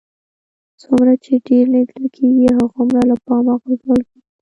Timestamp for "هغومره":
2.57-3.01